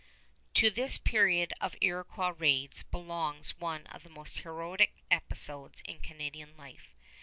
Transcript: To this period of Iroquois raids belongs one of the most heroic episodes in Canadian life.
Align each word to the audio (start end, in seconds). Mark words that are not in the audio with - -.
To 0.55 0.71
this 0.71 0.97
period 0.97 1.53
of 1.61 1.75
Iroquois 1.79 2.31
raids 2.35 2.81
belongs 2.81 3.59
one 3.59 3.85
of 3.85 4.01
the 4.01 4.09
most 4.09 4.39
heroic 4.39 4.95
episodes 5.11 5.83
in 5.85 5.99
Canadian 5.99 6.57
life. 6.57 6.95